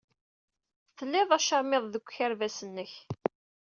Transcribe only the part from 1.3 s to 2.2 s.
acamiḍ deg